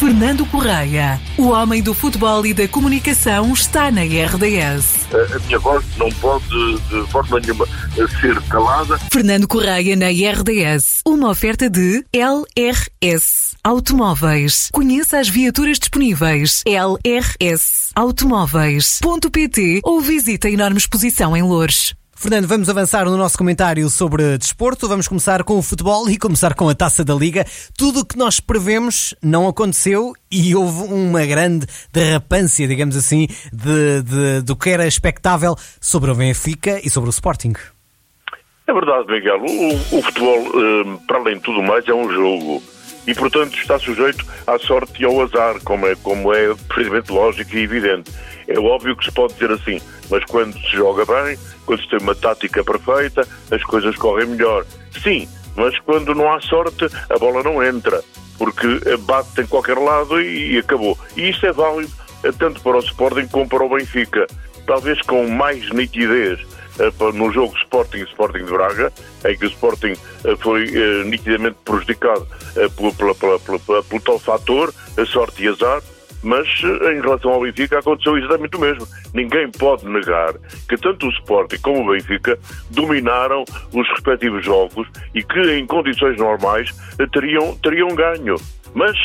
[0.00, 5.06] Fernando Correia, o homem do futebol e da comunicação, está na RDS.
[5.12, 7.66] A minha voz não pode, de forma nenhuma,
[8.18, 8.98] ser calada.
[9.12, 11.02] Fernando Correia na RDS.
[11.04, 14.70] Uma oferta de LRS Automóveis.
[14.72, 16.62] Conheça as viaturas disponíveis.
[16.64, 21.94] LRS Automóveis.pt ou visite a enorme exposição em Louros.
[22.20, 24.86] Fernando, vamos avançar no nosso comentário sobre desporto.
[24.86, 27.46] Vamos começar com o futebol e começar com a taça da Liga.
[27.78, 34.02] Tudo o que nós prevemos não aconteceu e houve uma grande derrapância, digamos assim, de,
[34.02, 37.54] de, do que era expectável sobre o Benfica e sobre o Sporting.
[38.66, 39.40] É verdade, Miguel.
[39.40, 42.62] O, o futebol, eh, para além de tudo mais, é um jogo
[43.06, 47.56] e, portanto, está sujeito à sorte e ao azar, como é, como é perfeitamente lógico
[47.56, 48.12] e evidente.
[48.50, 52.00] É óbvio que se pode dizer assim, mas quando se joga bem, quando se tem
[52.00, 54.66] uma tática perfeita, as coisas correm melhor.
[55.02, 58.02] Sim, mas quando não há sorte, a bola não entra,
[58.36, 58.66] porque
[59.02, 60.98] bate em qualquer lado e, e acabou.
[61.16, 61.92] E isto é válido
[62.24, 64.26] eh, tanto para o Sporting como para o Benfica.
[64.66, 66.40] Talvez com mais nitidez
[66.78, 68.92] eh, no jogo Sporting Sporting de Braga,
[69.24, 70.66] em que o Sporting eh, foi
[71.04, 72.26] nitidamente prejudicado
[72.76, 75.80] pelo, pelo, pelo, pelo tal fator, a sorte e azar,
[76.22, 78.86] mas eh, em relação ao Benfica aconteceu exatamente o mesmo.
[79.14, 80.34] Ninguém pode negar
[80.68, 82.38] que tanto o Sporting como o Benfica
[82.70, 88.36] dominaram os respectivos jogos e que em condições normais eh, teriam, teriam ganho.
[88.74, 88.96] Mas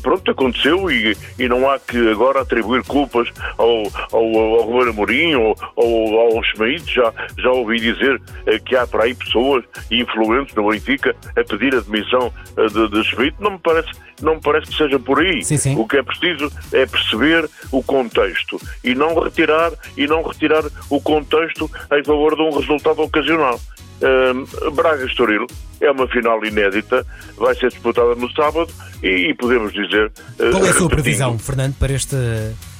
[0.00, 3.28] pronto, aconteceu e, e não há que agora atribuir culpas
[3.58, 6.92] ao, ao, ao Ruben ou, ao, ao Schmidt.
[6.92, 11.74] Já, já ouvi dizer eh, que há para aí pessoas influentes no Benfica a pedir
[11.74, 13.36] a demissão eh, de, de Schmidt.
[13.40, 13.90] Não me parece,
[14.22, 15.42] não me parece que seja por aí.
[15.42, 15.76] Sim, sim.
[15.78, 21.00] O que é preciso é perceber o contexto e não retirar e não retirar o
[21.00, 23.60] contexto em favor de um resultado ocasional.
[24.00, 25.46] Uh, Braga Estoril
[25.80, 27.06] é uma final inédita,
[27.36, 28.70] vai ser disputada no sábado
[29.02, 30.12] e, e podemos dizer.
[30.38, 32.16] Uh, Qual é a sua previsão, Fernando, para este,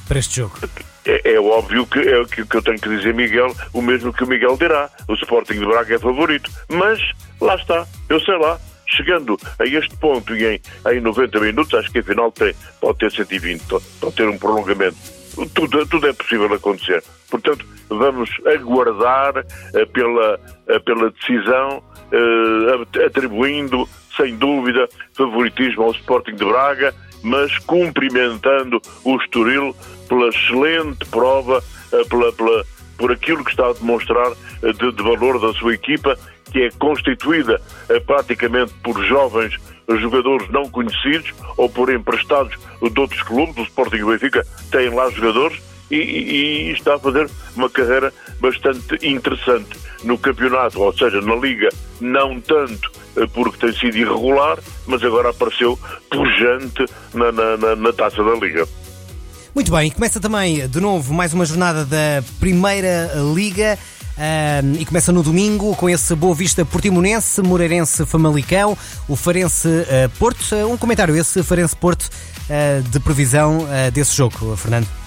[0.09, 0.59] para este jogo?
[1.07, 4.25] É, é óbvio que, é, que, que eu tenho que dizer, Miguel, o mesmo que
[4.25, 4.91] o Miguel dirá.
[5.07, 6.51] O Sporting de Braga é favorito.
[6.69, 6.99] Mas
[7.41, 8.59] lá está, eu sei lá,
[8.95, 10.61] chegando a este ponto e em,
[10.93, 13.63] em 90 minutos, acho que a final tem, pode ter 120,
[14.01, 14.97] pode ter um prolongamento.
[15.53, 17.03] Tudo, tudo é possível acontecer.
[17.29, 21.83] Portanto, vamos aguardar uh, pela, uh, pela decisão,
[22.13, 29.75] uh, atribuindo, sem dúvida, favoritismo ao Sporting de Braga, mas cumprimentando o Estoril
[30.09, 31.65] pela excelente prova,
[32.09, 32.65] pela, pela,
[32.97, 34.31] por aquilo que está a demonstrar
[34.63, 36.17] de, de valor da sua equipa,
[36.53, 37.61] que é constituída
[38.07, 39.59] praticamente por jovens
[40.01, 44.91] jogadores não conhecidos ou por emprestados de outros clubes, o Sporting e o Benfica têm
[44.91, 45.61] lá jogadores
[45.91, 51.69] e, e, está a fazer uma carreira bastante interessante no campeonato, ou seja, na Liga,
[52.01, 55.79] não tanto eh, porque tem sido irregular, mas agora apareceu
[56.11, 58.67] pujante na, na, na, na taça da Liga.
[59.55, 63.79] Muito bem, começa também de novo mais uma jornada da Primeira Liga.
[64.79, 68.77] E começa no domingo com esse Boa Vista Portimonense, Moreirense Famalicão,
[69.09, 70.41] o Farense uh, Porto.
[70.55, 72.09] Uh, um comentário, esse Farense Porto
[72.91, 75.04] de previsão desse jogo, Fernando.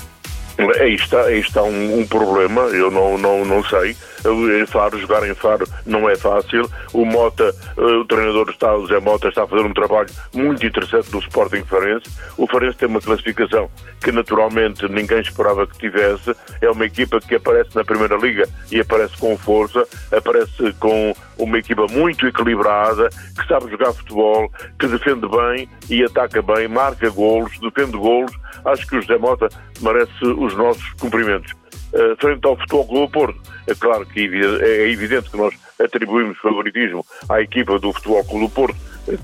[0.80, 3.96] Aí está, aí está um, um, problema, eu não, não, não sei.
[4.26, 6.68] Em Faro, jogar em Faro não é fácil.
[6.92, 10.66] O Mota, eh, o treinador está, o Zé Mota, está a fazer um trabalho muito
[10.66, 12.10] interessante no Sporting Farense.
[12.38, 13.70] O Farense tem uma classificação
[14.02, 16.36] que naturalmente ninguém esperava que tivesse.
[16.60, 21.60] É uma equipa que aparece na Primeira Liga e aparece com força, aparece com uma
[21.60, 27.52] equipa muito equilibrada, que sabe jogar futebol, que defende bem e ataca bem, marca golos,
[27.60, 28.32] defende golos.
[28.66, 29.48] Acho que o José Mota
[29.82, 31.52] merece os nossos cumprimentos.
[31.94, 37.06] Uh, frente ao Futebol Clube Porto, é claro que é evidente que nós atribuímos favoritismo
[37.30, 38.76] à equipa do Futebol Clube Porto,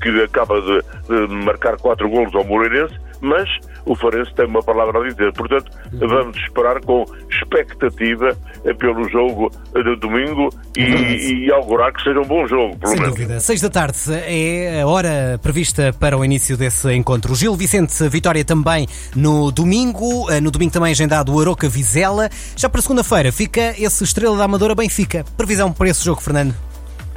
[0.02, 3.50] que acaba de, de marcar quatro golos ao Moreirense, mas
[3.86, 5.32] o Farense tem uma palavra a dizer.
[5.34, 8.38] Portanto, vamos esperar com expectativa
[8.78, 12.78] pelo jogo de domingo e, e augurar que seja um bom jogo.
[12.86, 13.10] Sem menos.
[13.10, 13.40] dúvida.
[13.40, 17.34] Seis da tarde é a hora prevista para o início desse encontro.
[17.34, 20.28] Gil Vicente Vitória também no domingo.
[20.42, 22.30] No domingo também agendado o Aroca Vizela.
[22.58, 25.24] Já para segunda-feira fica esse Estrela da Amadora Benfica.
[25.38, 26.54] Previsão para esse jogo, Fernando?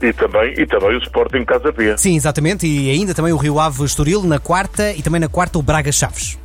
[0.02, 1.96] E também, e também o Sporting Casa Pia.
[1.96, 2.66] Sim, exatamente.
[2.66, 5.90] E ainda também o Rio Ave Estoril na quarta e também na quarta o Braga
[5.90, 6.38] Chaves.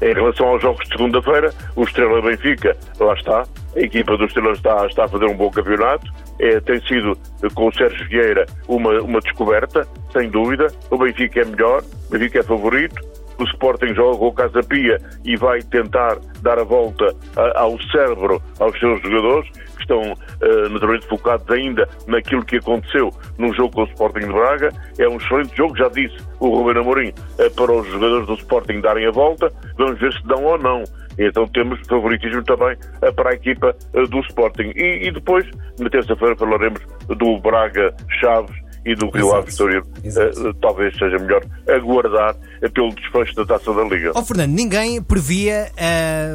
[0.00, 3.44] Em relação aos jogos de segunda-feira, o Estrela Benfica, lá está,
[3.76, 6.06] a equipa do Estrela está, está a fazer um bom campeonato,
[6.38, 7.18] é, tem sido
[7.52, 10.68] com o Sérgio Vieira uma, uma descoberta, sem dúvida.
[10.88, 13.02] O Benfica é melhor, o Benfica é favorito,
[13.38, 17.14] o Sporting joga com o Casa Pia e vai tentar dar a volta
[17.56, 19.48] ao cérebro aos seus jogadores,
[19.88, 24.72] estão uh, naturalmente focados ainda naquilo que aconteceu no jogo com o Sporting de Braga.
[24.98, 28.80] É um excelente jogo, já disse o Ruben Amorim, uh, para os jogadores do Sporting
[28.80, 29.50] darem a volta.
[29.76, 30.84] Vamos ver se dão ou não.
[31.18, 33.74] Então temos favoritismo também uh, para a equipa
[34.10, 34.72] do Sporting.
[34.76, 35.46] E, e depois,
[35.78, 41.44] na terça-feira, falaremos do Braga Chaves e do Rio Ave Estoril, uh, talvez seja melhor
[41.68, 42.34] aguardar
[42.72, 44.12] pelo desfecho da Taça da Liga.
[44.14, 45.70] Oh, Fernando, ninguém previa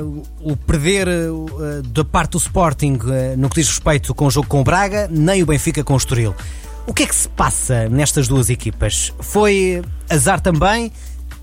[0.01, 2.99] uh, o perder uh, da parte do Sporting
[3.37, 5.97] no que diz respeito com o jogo com o Braga, nem o Benfica com o
[5.97, 6.35] Estoril.
[6.85, 9.13] O que é que se passa nestas duas equipas?
[9.19, 10.91] Foi azar também?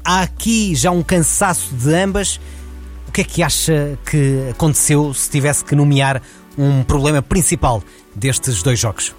[0.05, 2.39] Há aqui já um cansaço de ambas?
[3.09, 6.23] O que é que acha que aconteceu se tivesse que nomear
[6.56, 7.83] um problema principal
[8.15, 9.15] destes dois jogos?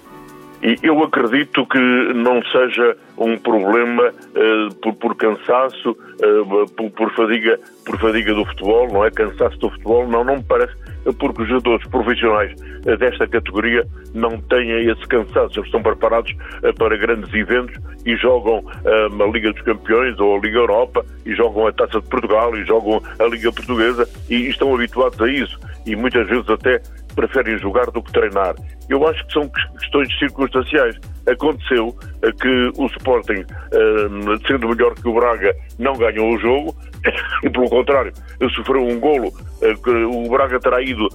[0.62, 1.78] E eu acredito que
[2.14, 8.44] não seja um problema uh, por, por, cansaço, uh, por, por, fadiga, por fadiga do
[8.44, 9.10] futebol, não é?
[9.10, 10.72] Cansaço do futebol, não, não me parece,
[11.18, 12.54] porque os jogadores profissionais
[12.98, 15.58] desta categoria não têm esse cansaço.
[15.58, 16.32] Eles estão preparados
[16.78, 17.76] para grandes eventos
[18.06, 22.08] e jogam a Liga dos Campeões ou a Liga Europa e jogam a Taça de
[22.08, 25.58] Portugal e jogam a Liga Portuguesa e estão habituados a isso.
[25.86, 26.80] E muitas vezes até
[27.14, 28.54] preferem jogar do que treinar.
[28.88, 29.48] Eu acho que são
[29.78, 30.96] questões circunstanciais.
[31.26, 36.76] Aconteceu eh, que o Sporting, eh, sendo melhor que o Braga, não ganhou o jogo
[37.42, 38.12] e, pelo contrário,
[38.54, 39.32] sofreu um golo.
[39.62, 41.08] Eh, o Braga terá ido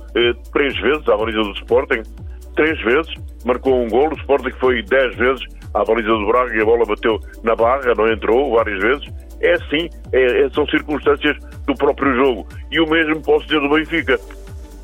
[0.53, 2.03] três vezes à baliza do Sporting,
[2.55, 3.13] três vezes,
[3.45, 4.13] marcou um golo.
[4.13, 7.94] O Sporting foi dez vezes à baliza do Braga e a bola bateu na barra,
[7.95, 9.07] não entrou várias vezes.
[9.39, 12.47] É assim, é, são circunstâncias do próprio jogo.
[12.71, 14.19] E o mesmo posso dizer do Benfica.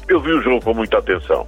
[0.07, 1.45] Eu vi o jogo com muita atenção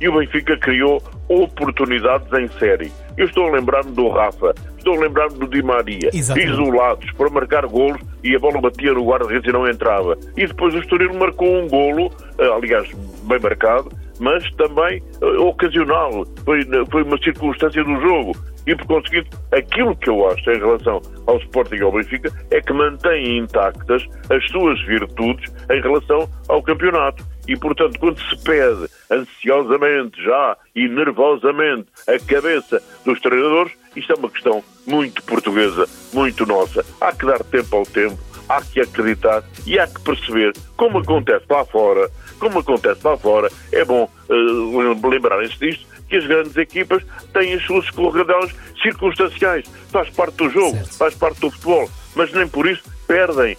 [0.00, 2.92] e o Benfica criou oportunidades em série.
[3.16, 6.52] Eu estou a lembrar-me do Rafa, estou a lembrar-me do Di Maria, Exatamente.
[6.52, 10.16] isolados para marcar golos e a bola batia no guarda-redes e não entrava.
[10.36, 12.88] E depois o Estoril marcou um golo, eh, aliás,
[13.24, 13.90] bem marcado,
[14.20, 16.24] mas também uh, ocasional.
[16.44, 16.60] Foi,
[16.90, 18.32] foi uma circunstância do jogo.
[18.66, 22.60] E, por conseguinte, aquilo que eu acho em relação ao Sporting e ao Benfica é
[22.60, 27.24] que mantém intactas as suas virtudes em relação ao campeonato.
[27.48, 34.16] E, portanto, quando se pede ansiosamente já e nervosamente a cabeça dos treinadores, isto é
[34.16, 36.84] uma questão muito portuguesa, muito nossa.
[37.00, 38.18] Há que dar tempo ao tempo,
[38.48, 43.50] há que acreditar e há que perceber, como acontece lá fora, como acontece lá fora,
[43.72, 47.02] é bom uh, lembrarem-se disto, que as grandes equipas
[47.32, 49.66] têm as suas escorregadelas circunstanciais.
[49.90, 50.96] Faz parte do jogo, certo.
[50.96, 53.56] faz parte do futebol, mas nem por isso perdem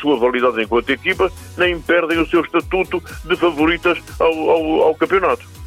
[0.00, 5.59] sua validade enquanto equipa, nem perdem o seu estatuto de favoritas ao, ao, ao campeonato.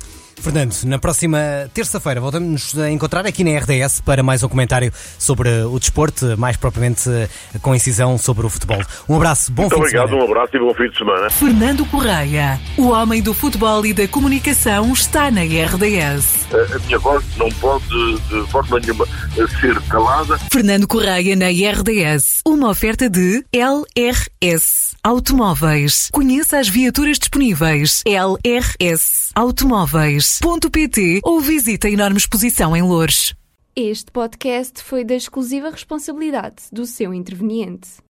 [0.43, 1.39] Fernando, na próxima
[1.73, 6.57] terça-feira voltamos a encontrar aqui na RDS para mais um comentário sobre o desporto, mais
[6.57, 7.09] propriamente
[7.61, 8.81] com incisão sobre o futebol.
[9.07, 10.27] Um abraço, bom Muito fim obrigado, de semana.
[10.27, 11.29] um abraço e bom fim de semana.
[11.29, 16.45] Fernando Correia, o homem do futebol e da comunicação, está na RDS.
[16.51, 19.05] A, a minha voz não pode de forma nenhuma
[19.61, 20.37] ser calada.
[20.51, 26.09] Fernando Correia na RDS, uma oferta de LRS Automóveis.
[26.11, 28.03] Conheça as viaturas disponíveis.
[28.05, 33.35] LRS Automóveis louros.pt ou visite a enorme exposição em Louros.
[33.75, 37.89] Este podcast foi da exclusiva responsabilidade do seu interveniente.